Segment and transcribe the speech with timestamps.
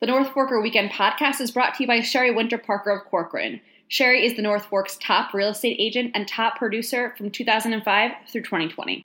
[0.00, 3.60] The North Forker Weekend podcast is brought to you by Sheri Winter Parker of Corcoran.
[3.90, 8.40] Sheri is the North Fork's top real estate agent and top producer from 2005 through
[8.40, 9.02] 2020.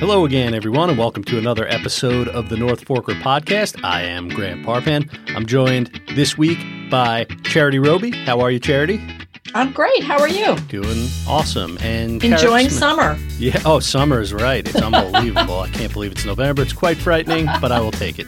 [0.00, 3.84] Hello again, everyone, and welcome to another episode of the North Forker podcast.
[3.84, 5.08] I am Grant Parpan.
[5.36, 6.58] I'm joined this week
[6.90, 8.10] by Charity Robey.
[8.10, 9.13] How are you, Charity?
[9.56, 10.02] I'm great.
[10.02, 10.56] How are you?
[10.68, 13.16] Doing awesome and enjoying summer.
[13.38, 13.62] Yeah.
[13.64, 14.66] Oh, summer is right.
[14.66, 15.60] It's unbelievable.
[15.60, 16.62] I can't believe it's November.
[16.62, 18.26] It's quite frightening, but I will take it.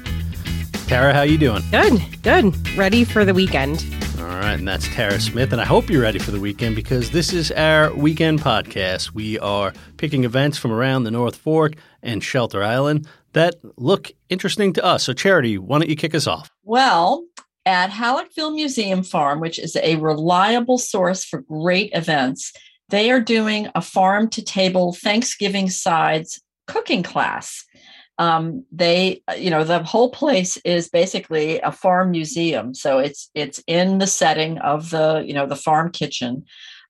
[0.86, 1.64] Tara, how you doing?
[1.72, 2.00] Good.
[2.22, 2.76] Good.
[2.78, 3.84] Ready for the weekend.
[4.20, 7.10] All right, and that's Tara Smith, and I hope you're ready for the weekend because
[7.10, 9.10] this is our weekend podcast.
[9.10, 11.72] We are picking events from around the North Fork
[12.04, 15.02] and Shelter Island that look interesting to us.
[15.02, 16.52] So, Charity, why don't you kick us off?
[16.62, 17.24] Well,
[17.66, 22.52] at Hallockville Museum Farm, which is a reliable source for great events,
[22.88, 27.64] they are doing a farm to table Thanksgiving sides cooking class.
[28.18, 32.72] Um, they, you know, the whole place is basically a farm museum.
[32.72, 36.44] So it's it's in the setting of the, you know, the farm kitchen.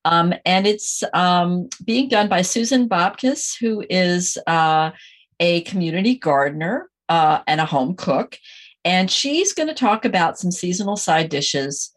[0.04, 4.92] Um, and it's um, being done by Susan Bobkis, who is uh,
[5.40, 8.38] a community gardener uh, and a home cook.
[8.86, 11.92] And she's going to talk about some seasonal side dishes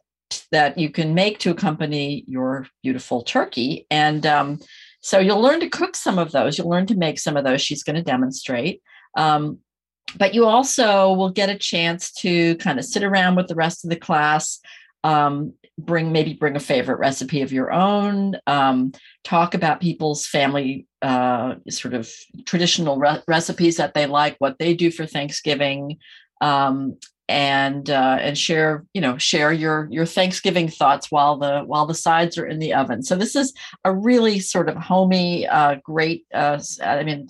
[0.51, 3.85] that you can make to accompany your beautiful turkey.
[3.91, 4.59] And um,
[4.99, 6.57] so you'll learn to cook some of those.
[6.57, 7.61] You'll learn to make some of those.
[7.61, 8.81] She's going to demonstrate.
[9.15, 9.59] Um,
[10.17, 13.85] but you also will get a chance to kind of sit around with the rest
[13.85, 14.59] of the class,
[15.03, 18.93] um, bring maybe bring a favorite recipe of your own, um,
[19.23, 22.11] talk about people's family uh, sort of
[22.45, 25.99] traditional re- recipes that they like, what they do for Thanksgiving,
[26.41, 26.97] um,
[27.29, 31.93] and uh, and share you know share your your Thanksgiving thoughts while the while the
[31.93, 33.03] sides are in the oven.
[33.03, 33.53] So this is
[33.85, 36.25] a really sort of homey, uh, great.
[36.33, 37.27] Uh, I mean,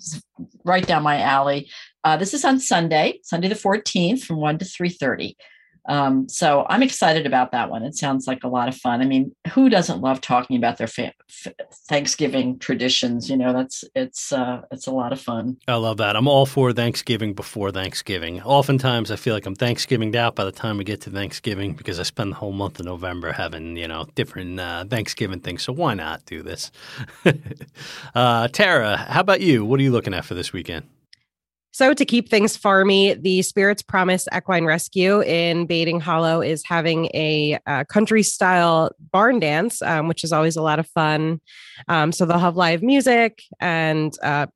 [0.64, 1.70] right down my alley.
[2.02, 5.36] Uh, this is on Sunday, Sunday the fourteenth, from one to three thirty.
[5.90, 7.82] Um, so I'm excited about that one.
[7.82, 9.02] It sounds like a lot of fun.
[9.02, 11.52] I mean, who doesn't love talking about their fa- f-
[11.88, 13.28] Thanksgiving traditions?
[13.28, 15.56] You know, that's it's uh, it's a lot of fun.
[15.66, 16.14] I love that.
[16.14, 18.40] I'm all for Thanksgiving before Thanksgiving.
[18.42, 21.98] Oftentimes, I feel like I'm Thanksgiving out by the time we get to Thanksgiving because
[21.98, 25.64] I spend the whole month of November having you know different uh, Thanksgiving things.
[25.64, 26.70] So why not do this?
[28.14, 29.64] uh, Tara, how about you?
[29.64, 30.86] What are you looking at for this weekend?
[31.72, 37.06] So, to keep things farmy, the Spirits Promise Equine Rescue in Baiting Hollow is having
[37.14, 41.40] a uh, country style barn dance, um, which is always a lot of fun.
[41.86, 44.46] Um, so, they'll have live music and uh,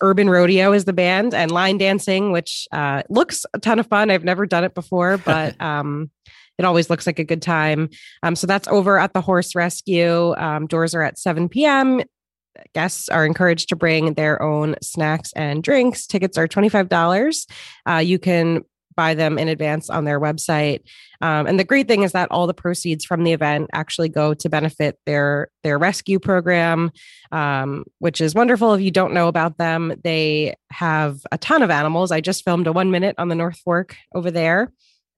[0.00, 4.10] Urban Rodeo is the band and line dancing, which uh, looks a ton of fun.
[4.10, 6.10] I've never done it before, but um,
[6.56, 7.90] it always looks like a good time.
[8.22, 10.34] Um, so, that's over at the Horse Rescue.
[10.36, 12.00] Um, doors are at 7 p.m
[12.74, 16.06] guests are encouraged to bring their own snacks and drinks.
[16.06, 17.46] Tickets are $25.
[17.88, 18.62] Uh, you can
[18.96, 20.80] buy them in advance on their website.
[21.20, 24.34] Um, and the great thing is that all the proceeds from the event actually go
[24.34, 26.90] to benefit their their rescue program,
[27.32, 28.74] um, which is wonderful.
[28.74, 32.12] If you don't know about them, they have a ton of animals.
[32.12, 34.70] I just filmed a one minute on the North Fork over there.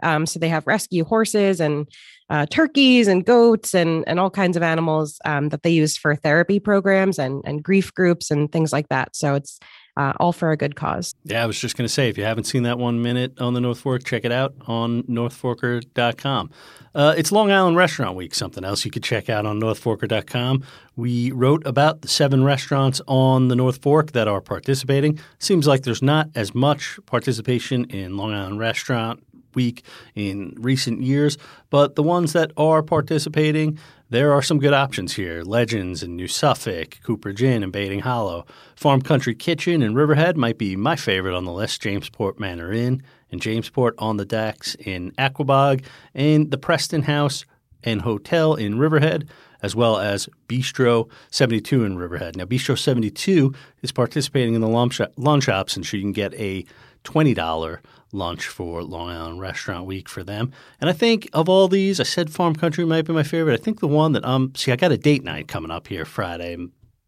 [0.03, 1.89] Um, so they have rescue horses and
[2.29, 6.17] uh, turkeys and goats and, and all kinds of animals um, that they use for
[6.17, 9.15] therapy programs and, and grief groups and things like that.
[9.15, 9.61] So it's
[9.97, 11.15] uh, all for a good cause.
[11.25, 13.55] Yeah, I was just going to say, if you haven't seen that one minute on
[13.55, 16.51] the North Fork, check it out on northforker.com.
[16.95, 20.65] Uh, it's Long Island Restaurant Week, something else you could check out on northforker.com.
[20.97, 25.19] We wrote about the seven restaurants on the North Fork that are participating.
[25.39, 29.23] Seems like there's not as much participation in Long Island Restaurant
[29.57, 29.85] week
[30.15, 31.37] in recent years.
[31.71, 33.79] But the ones that are participating,
[34.09, 35.43] there are some good options here.
[35.43, 38.47] Legends in New Suffolk, Cooper Gin in Baiting Hollow.
[38.77, 41.83] Farm Country Kitchen in Riverhead might be my favorite on the list.
[41.83, 43.03] Jamesport Manor Inn
[43.33, 45.85] and Jamesport on the Decks in Aquebogue,
[46.15, 47.45] And the Preston House
[47.83, 49.29] and Hotel in Riverhead
[49.63, 52.37] as well as Bistro 72 in Riverhead.
[52.37, 53.53] Now, Bistro 72
[53.83, 56.65] is participating in the lunch, lunch options, so you can get a
[57.07, 57.79] $20
[58.13, 60.53] lunch for Long Island Restaurant Week for them.
[60.81, 63.59] And I think of all these, I said Farm Country might be my favorite.
[63.59, 66.05] I think the one that um see, I got a date night coming up here
[66.05, 66.57] Friday.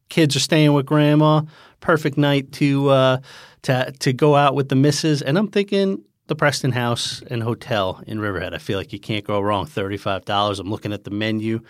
[0.08, 1.42] Kids are staying with grandma.
[1.80, 3.18] Perfect night to uh,
[3.62, 5.20] to to go out with the missus.
[5.20, 8.54] And I'm thinking the Preston House and Hotel in Riverhead.
[8.54, 9.66] I feel like you can't go wrong.
[9.66, 10.58] Thirty five dollars.
[10.58, 11.60] I'm looking at the menu.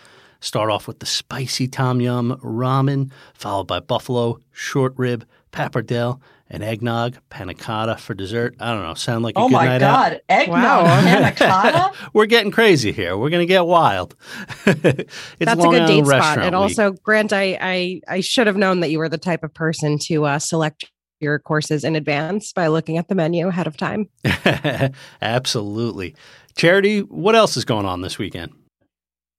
[0.41, 6.21] Start off with the spicy tom yum ramen, followed by buffalo short rib pappardelle,
[6.51, 8.57] and eggnog, panna cotta for dessert.
[8.59, 8.95] I don't know.
[8.95, 10.21] Sound like a oh good my night God, out?
[10.29, 10.53] eggnog,
[10.85, 10.85] Wow.
[11.03, 11.93] panna cotta.
[12.13, 13.17] We're getting crazy here.
[13.17, 14.15] We're going to get wild.
[14.67, 16.39] it's That's Long a good Island date spot.
[16.39, 16.55] And Week.
[16.55, 19.99] also, Grant, I, I I should have known that you were the type of person
[20.05, 20.91] to uh, select
[21.21, 24.09] your courses in advance by looking at the menu ahead of time.
[25.23, 26.15] Absolutely.
[26.57, 28.53] Charity, what else is going on this weekend?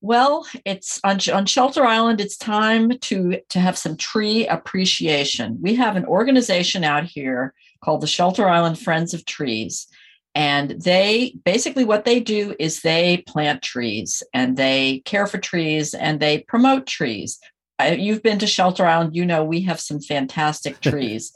[0.02, 2.22] Well, it's on, on Shelter Island.
[2.22, 5.58] It's time to to have some tree appreciation.
[5.62, 7.54] We have an organization out here
[7.84, 9.88] called the Shelter Island Friends of Trees,
[10.34, 15.94] and they basically what they do is they plant trees and they care for trees
[15.94, 17.38] and they promote trees.
[17.78, 21.34] I, you've been to Shelter Island, you know we have some fantastic trees.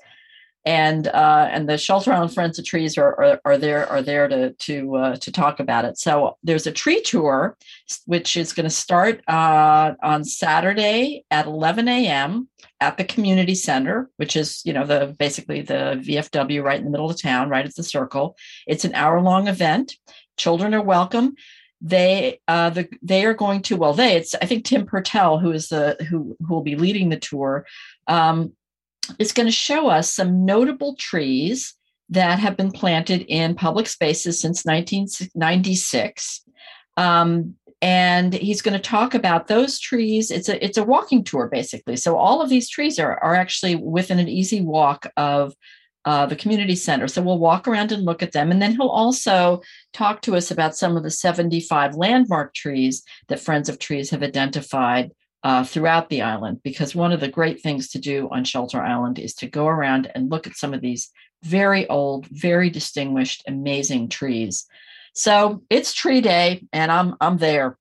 [0.66, 4.28] And uh, and the Shelter Island Friends of Trees are, are, are there are there
[4.28, 5.98] to to uh, to talk about it.
[5.98, 7.58] So there's a tree tour,
[8.06, 12.48] which is going to start uh, on Saturday at 11 a.m.
[12.80, 16.92] at the community center, which is you know the basically the VFW right in the
[16.92, 18.38] middle of town, right at the circle.
[18.66, 19.98] It's an hour long event.
[20.38, 21.36] Children are welcome.
[21.82, 25.52] They uh, the they are going to well they it's I think Tim Pertel who
[25.52, 27.66] is the who who will be leading the tour.
[28.08, 28.54] Um,
[29.20, 31.76] is going to show us some notable trees
[32.10, 36.42] that have been planted in public spaces since 1996.
[36.98, 40.32] Um, and he's going to talk about those trees.
[40.32, 41.98] It's a it's a walking tour basically.
[41.98, 45.54] So all of these trees are are actually within an easy walk of
[46.06, 47.08] uh, the community center.
[47.08, 49.62] So we'll walk around and look at them, and then he'll also
[49.92, 54.24] talk to us about some of the 75 landmark trees that Friends of Trees have
[54.24, 55.12] identified
[55.44, 59.20] uh, throughout the island because one of the great things to do on Shelter Island
[59.20, 61.12] is to go around and look at some of these
[61.44, 64.66] very old, very distinguished, amazing trees.
[65.14, 67.78] So it's tree day, and I'm I'm there.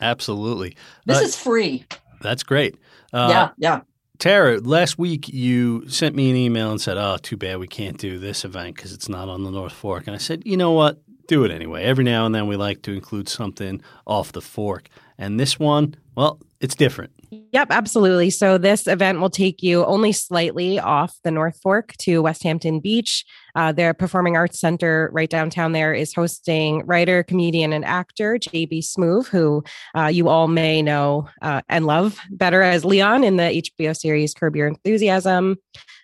[0.00, 0.76] Absolutely.
[1.06, 1.84] This Uh, is free.
[2.20, 2.76] That's great.
[3.12, 3.80] Uh, yeah, yeah.
[4.18, 7.98] Tara, last week you sent me an email and said, "Oh, too bad we can't
[7.98, 10.72] do this event because it's not on the North Fork." And I said, "You know
[10.72, 11.00] what?
[11.26, 11.84] Do it anyway.
[11.84, 15.94] Every now and then we like to include something off the fork, and this one,
[16.16, 17.12] well, it's different."
[17.52, 18.30] Yep, absolutely.
[18.30, 23.24] So this event will take you only slightly off the North Fork to Westhampton Beach.
[23.54, 28.80] Uh, their Performing Arts Center right downtown there is hosting writer, comedian, and actor JB
[28.80, 29.62] Smoove, who
[29.96, 34.34] uh, you all may know uh, and love better as Leon in the HBO series
[34.34, 35.56] Curb Your Enthusiasm.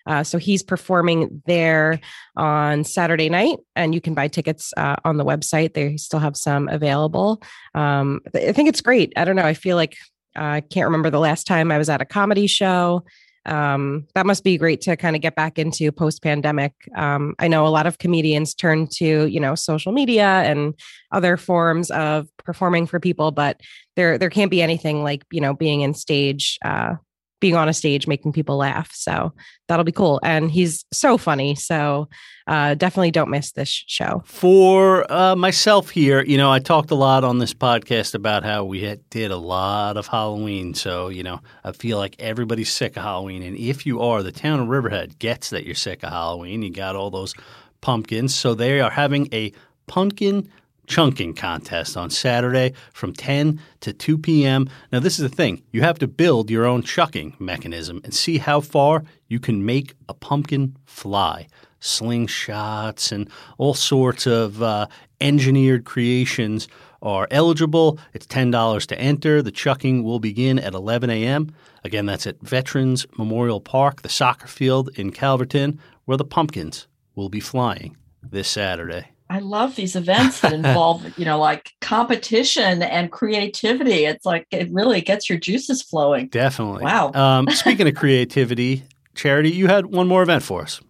[0.06, 2.00] Uh, so he's performing there
[2.36, 5.74] on Saturday night, and you can buy tickets uh, on the website.
[5.74, 7.42] They still have some available.
[7.74, 9.12] Um, I think it's great.
[9.16, 9.42] I don't know.
[9.42, 9.96] I feel like
[10.36, 13.04] I can't remember the last time I was at a comedy show.
[13.46, 16.74] Um, that must be great to kind of get back into post pandemic.
[16.94, 20.74] Um, I know a lot of comedians turn to, you know, social media and
[21.10, 23.60] other forms of performing for people, but
[23.96, 26.96] there there can't be anything like, you know, being in stage, uh,
[27.40, 28.90] being on a stage making people laugh.
[28.92, 29.32] So
[29.66, 30.20] that'll be cool.
[30.22, 31.54] And he's so funny.
[31.54, 32.08] So
[32.46, 34.22] uh, definitely don't miss this show.
[34.26, 38.64] For uh, myself here, you know, I talked a lot on this podcast about how
[38.64, 40.74] we did a lot of Halloween.
[40.74, 43.42] So, you know, I feel like everybody's sick of Halloween.
[43.42, 46.62] And if you are, the town of Riverhead gets that you're sick of Halloween.
[46.62, 47.34] You got all those
[47.80, 48.34] pumpkins.
[48.34, 49.52] So they are having a
[49.86, 50.48] pumpkin
[50.90, 54.68] chunking contest on Saturday from 10 to 2 p.m.
[54.90, 58.38] Now, this is the thing you have to build your own chucking mechanism and see
[58.38, 61.46] how far you can make a pumpkin fly.
[61.80, 64.88] Slingshots and all sorts of uh,
[65.20, 66.66] engineered creations
[67.02, 68.00] are eligible.
[68.12, 69.42] It's $10 to enter.
[69.42, 71.54] The chucking will begin at 11 a.m.
[71.84, 77.28] Again, that's at Veterans Memorial Park, the soccer field in Calverton, where the pumpkins will
[77.28, 79.12] be flying this Saturday.
[79.30, 84.04] I love these events that involve, you know, like competition and creativity.
[84.04, 86.26] It's like it really gets your juices flowing.
[86.28, 86.82] Definitely.
[86.82, 87.12] Wow.
[87.14, 88.82] Um, speaking of creativity,
[89.14, 90.80] Charity, you had one more event for us.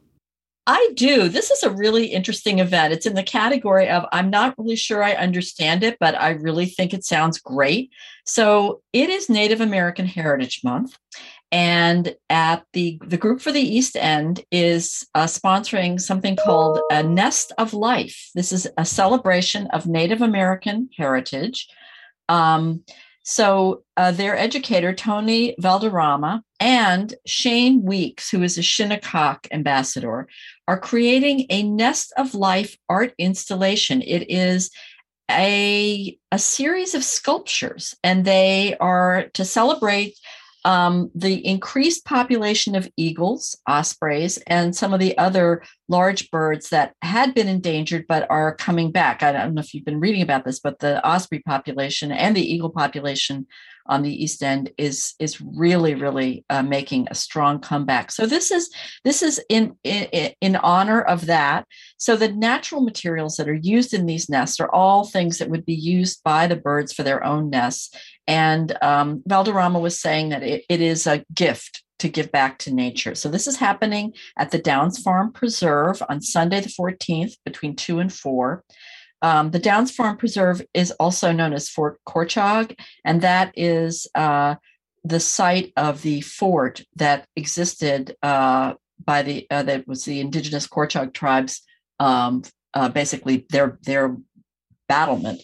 [0.66, 1.28] I do.
[1.28, 2.92] This is a really interesting event.
[2.92, 6.66] It's in the category of I'm not really sure I understand it, but I really
[6.66, 7.90] think it sounds great.
[8.24, 10.96] So it is Native American Heritage Month.
[11.52, 17.02] And at the the group for the East End is uh, sponsoring something called a
[17.02, 18.30] Nest of Life.
[18.34, 21.66] This is a celebration of Native American heritage.
[22.28, 22.84] Um,
[23.22, 30.26] so uh, their educator Tony Valderrama and Shane Weeks, who is a Shinnecock ambassador,
[30.66, 34.02] are creating a Nest of Life art installation.
[34.02, 34.70] It is
[35.30, 40.18] a, a series of sculptures, and they are to celebrate
[40.64, 46.94] um, the increased population of eagles, ospreys, and some of the other large birds that
[47.02, 49.22] had been endangered but are coming back.
[49.22, 52.52] I don't know if you've been reading about this, but the osprey population and the
[52.52, 53.46] eagle population
[53.86, 58.12] on the East End is is really really uh, making a strong comeback.
[58.12, 58.70] So this is
[59.04, 61.66] this is in, in in honor of that.
[61.96, 65.66] So the natural materials that are used in these nests are all things that would
[65.66, 67.94] be used by the birds for their own nests.
[68.28, 72.74] And um, Valderrama was saying that it, it is a gift to give back to
[72.74, 73.14] nature.
[73.14, 78.00] So this is happening at the Downs Farm Preserve on Sunday the 14th between 2
[78.00, 78.64] and 4.
[79.22, 84.54] Um, the Downs Farm Preserve is also known as Fort Corchaug, and that is uh,
[85.04, 90.66] the site of the fort that existed uh, by the uh, that was the indigenous
[90.66, 91.62] Corchaug tribes,
[91.98, 92.42] um,
[92.72, 94.16] uh, basically their their
[94.88, 95.40] battlement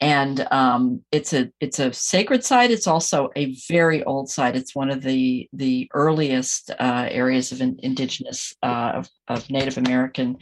[0.00, 2.70] and um, it's a it's a sacred site.
[2.70, 4.56] It's also a very old site.
[4.56, 9.76] It's one of the the earliest uh, areas of in, indigenous uh, of, of, Native
[9.76, 10.38] American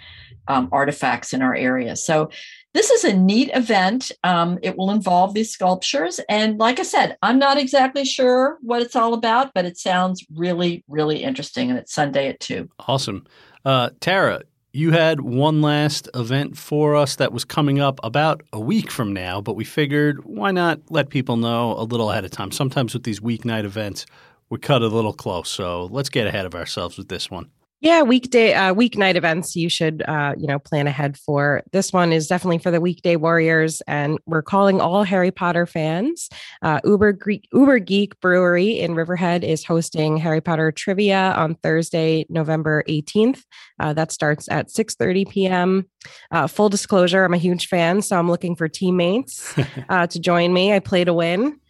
[0.47, 1.97] um, artifacts in our area.
[1.97, 2.31] So
[2.73, 4.13] this is a neat event.
[4.23, 8.83] Um, it will involve these sculptures, and like I said, I'm not exactly sure what
[8.83, 11.69] it's all about, but it sounds really really interesting.
[11.69, 12.69] And it's Sunday at two.
[12.87, 13.27] Awesome,
[13.65, 18.61] uh, Tara you had one last event for us that was coming up about a
[18.61, 22.31] week from now, but we figured why not let people know a little ahead of
[22.31, 22.51] time?
[22.51, 24.05] Sometimes with these weeknight events,
[24.51, 25.49] we cut a little close.
[25.49, 27.51] So let's get ahead of ourselves with this one.
[27.81, 31.63] Yeah, weekday uh, weeknight events you should uh, you know plan ahead for.
[31.71, 36.29] This one is definitely for the weekday warriors, and we're calling all Harry Potter fans.
[36.61, 42.27] Uh, Uber Greek Uber Geek Brewery in Riverhead is hosting Harry Potter trivia on Thursday,
[42.29, 43.45] November eighteenth.
[43.79, 45.89] Uh, that starts at six thirty p.m.
[46.33, 49.57] Uh, full disclosure: I'm a huge fan, so I'm looking for teammates
[49.89, 50.73] uh, to join me.
[50.73, 51.61] I play to win.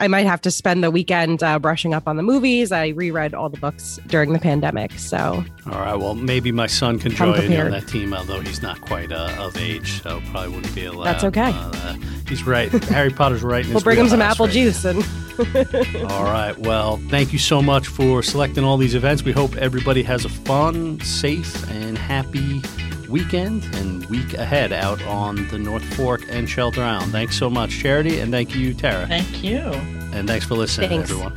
[0.00, 2.70] I might have to spend the weekend uh, brushing up on the movies.
[2.70, 4.92] I reread all the books during the pandemic.
[4.92, 5.96] So, all right.
[5.96, 9.56] Well, maybe my son can join on that team, although he's not quite uh, of
[9.56, 11.04] age, so probably wouldn't be allowed.
[11.04, 11.50] That's okay.
[11.52, 11.96] Uh,
[12.28, 12.70] he's right.
[12.84, 13.66] Harry Potter's right.
[13.68, 15.04] we'll bring him some apple right juice and.
[16.10, 16.54] all right.
[16.58, 19.22] Well, thank you so much for selecting all these events.
[19.22, 22.60] We hope everybody has a fun, safe, and happy
[23.08, 27.12] weekend and week ahead out on the North Fork and Shelter Island.
[27.12, 29.06] Thanks so much, Charity, and thank you, Tara.
[29.06, 29.58] Thank you.
[30.12, 31.10] And thanks for listening, thanks.
[31.10, 31.34] everyone.